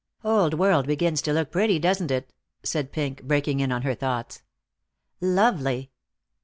[0.23, 4.41] "Old world begins to look pretty, doesn't it?" said Pink, breaking in on her thoughts.
[5.19, 5.91] "Lovely."